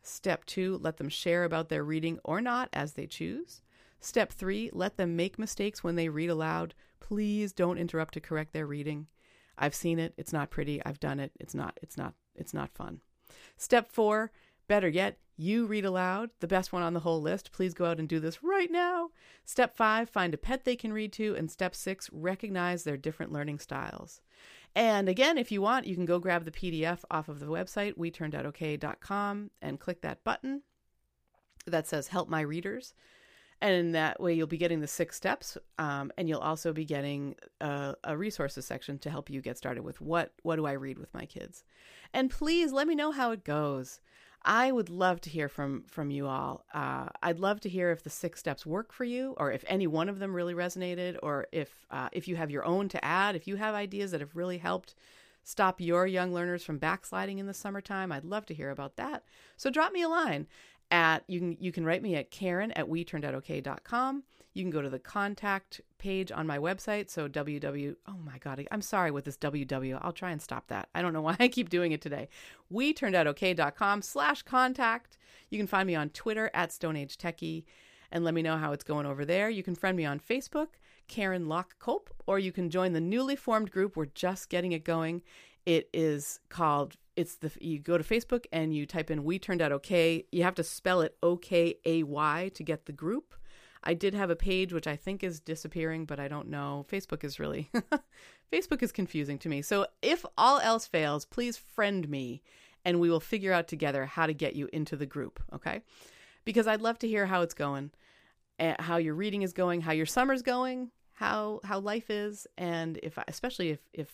[0.03, 3.61] Step 2, let them share about their reading or not as they choose.
[3.99, 6.73] Step 3, let them make mistakes when they read aloud.
[6.99, 9.07] Please don't interrupt to correct their reading.
[9.61, 10.13] I've seen it.
[10.17, 10.83] It's not pretty.
[10.85, 11.31] I've done it.
[11.39, 12.99] It's not it's not it's not fun.
[13.55, 14.31] Step 4,
[14.67, 17.51] better yet, you read aloud, the best one on the whole list.
[17.51, 19.09] Please go out and do this right now.
[19.45, 23.31] Step 5, find a pet they can read to and step 6, recognize their different
[23.31, 24.21] learning styles.
[24.75, 27.97] And again, if you want, you can go grab the PDF off of the website
[27.97, 30.61] we-turned-out-ok.com and click that button
[31.65, 32.93] that says help my readers
[33.61, 36.85] and in that way you'll be getting the six steps um, and you'll also be
[36.85, 40.73] getting a, a, resources section to help you get started with what what do i
[40.73, 41.63] read with my kids.
[42.13, 44.01] And please let me know how it goes.
[44.43, 46.65] I would love to hear from from you all.
[46.73, 49.87] Uh, i'd love to hear if the six steps work for you or if any
[49.87, 53.35] one of them really resonated or if uh, if you have your own to add
[53.35, 54.95] if you have ideas that have really helped
[55.43, 58.11] stop your young learners from backsliding in the summertime.
[58.11, 59.23] I'd love to hear about that.
[59.57, 60.47] So drop me a line
[60.91, 64.23] at you can you can write me at Karen at we turned out okay.com.
[64.53, 67.09] You can go to the contact page on my website.
[67.09, 67.95] So www.
[68.07, 69.99] Oh my god, I'm sorry with this www.
[70.01, 70.89] I'll try and stop that.
[70.93, 72.27] I don't know why I keep doing it today.
[72.69, 75.17] We turned out okay.com slash contact.
[75.49, 77.63] You can find me on Twitter at Stone Age Techie
[78.11, 79.49] and let me know how it's going over there.
[79.49, 80.67] You can friend me on Facebook,
[81.07, 83.95] Karen Lock Kolp, or you can join the newly formed group.
[83.95, 85.21] We're just getting it going.
[85.65, 89.61] It is called it's the you go to Facebook and you type in we turned
[89.61, 90.25] out okay.
[90.31, 93.35] You have to spell it O K A Y to get the group.
[93.83, 96.85] I did have a page which I think is disappearing, but I don't know.
[96.91, 97.69] Facebook is really
[98.51, 99.61] Facebook is confusing to me.
[99.61, 102.41] So if all else fails, please friend me
[102.83, 105.81] and we will figure out together how to get you into the group, okay?
[106.43, 107.91] Because I'd love to hear how it's going,
[108.57, 112.99] eh, how your reading is going, how your summer's going, how how life is, and
[113.03, 114.11] if especially if if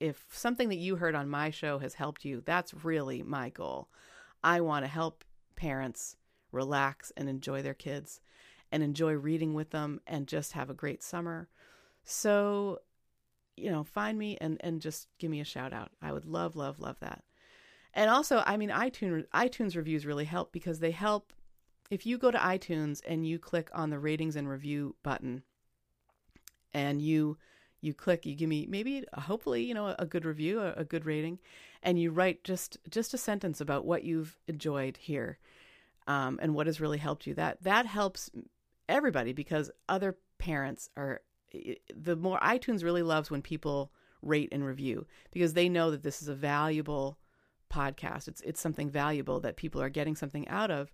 [0.00, 3.88] if something that you heard on my show has helped you, that's really my goal.
[4.42, 5.24] I want to help
[5.56, 6.16] parents
[6.52, 8.20] relax and enjoy their kids
[8.70, 11.48] and enjoy reading with them and just have a great summer.
[12.04, 12.78] So,
[13.56, 15.90] you know, find me and and just give me a shout out.
[16.00, 17.24] I would love love love that.
[17.94, 21.32] And also, I mean iTunes iTunes reviews really help because they help
[21.90, 25.42] if you go to iTunes and you click on the ratings and review button
[26.72, 27.38] and you
[27.80, 31.06] you click you give me maybe hopefully you know a good review a, a, good
[31.06, 31.38] rating
[31.82, 35.38] and you write just just a sentence about what you've enjoyed here
[36.08, 37.34] um, and what has really helped you.
[37.34, 38.30] That that helps
[38.88, 41.20] everybody because other parents are
[41.94, 46.20] the more itunes really loves when people rate and review because they know that this
[46.20, 47.18] is a valuable
[47.72, 48.26] podcast.
[48.26, 50.90] It's it's something valuable that people are getting something out of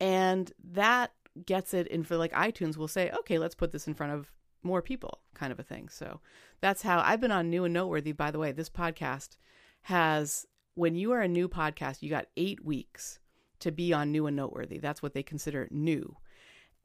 [0.00, 1.12] and that
[1.46, 4.30] gets it in for like itunes will say okay let's put this in front of
[4.62, 5.88] more people kind of a thing.
[5.88, 6.20] So
[6.60, 8.12] that's how I've been on New and Noteworthy.
[8.12, 9.36] By the way, this podcast
[9.82, 13.18] has, when you are a new podcast, you got eight weeks
[13.60, 14.78] to be on New and Noteworthy.
[14.78, 16.16] That's what they consider new.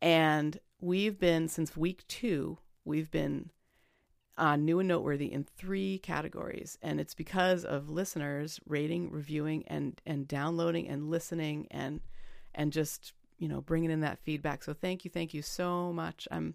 [0.02, 3.52] And we've been, since week two, we've been
[4.38, 6.78] on New and Noteworthy in three categories.
[6.84, 12.02] And it's because of listeners rating, reviewing, and, and downloading and listening and,
[12.54, 14.64] and just, you know, bringing in that feedback.
[14.64, 15.10] So thank you.
[15.10, 16.28] Thank you so much.
[16.30, 16.54] I'm,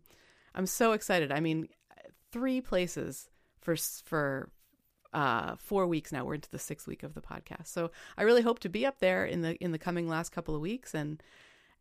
[0.54, 1.32] I'm so excited.
[1.32, 1.68] I mean,
[2.30, 3.28] three places
[3.60, 4.50] for for
[5.12, 6.24] uh, four weeks now.
[6.24, 8.98] We're into the sixth week of the podcast, so I really hope to be up
[8.98, 11.22] there in the in the coming last couple of weeks, and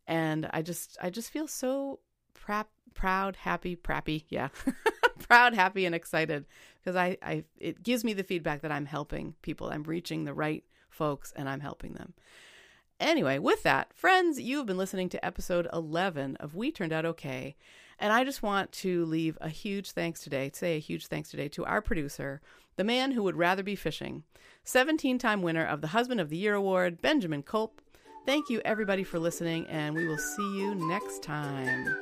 [0.06, 2.00] and I just I just feel so
[2.34, 4.48] prap, proud, happy, prappy, yeah,
[5.18, 6.44] proud, happy, and excited
[6.80, 9.70] because I I it gives me the feedback that I'm helping people.
[9.70, 12.14] I'm reaching the right folks, and I'm helping them.
[13.00, 17.04] Anyway, with that, friends, you have been listening to episode 11 of We Turned Out
[17.04, 17.56] Okay.
[18.02, 21.46] And I just want to leave a huge thanks today, say a huge thanks today
[21.50, 22.40] to our producer,
[22.74, 24.24] the man who would rather be fishing,
[24.64, 27.78] 17 time winner of the Husband of the Year Award, Benjamin Kolp.
[28.26, 31.96] Thank you, everybody, for listening, and we will see you next time.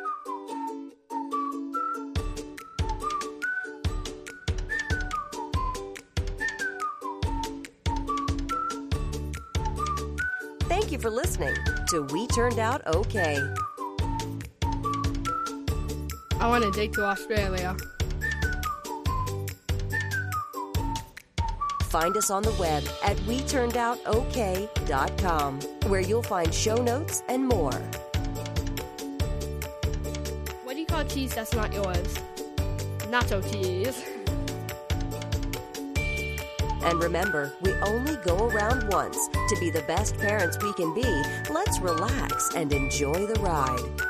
[10.63, 11.55] Thank you for listening
[11.89, 13.39] to We Turned Out Okay.
[16.41, 17.77] I want a date to Australia.
[21.91, 25.61] Find us on the web at WeTurnedOutOK.com,
[25.91, 27.75] where you'll find show notes and more.
[30.65, 32.15] What do you call cheese that's not yours?
[33.11, 34.03] Nacho cheese.
[36.83, 39.29] And remember, we only go around once.
[39.29, 41.23] To be the best parents we can be,
[41.53, 44.10] let's relax and enjoy the ride.